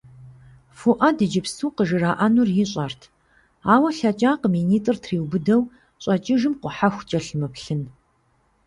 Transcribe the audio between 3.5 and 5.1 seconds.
ауэ лъэкӏакъым и нитӏыр